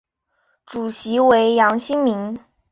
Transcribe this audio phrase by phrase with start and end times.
[0.65, 2.39] 主席为杨新民。